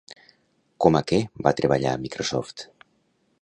[0.85, 1.19] Com a què
[1.49, 2.67] va treballar a Microsoft?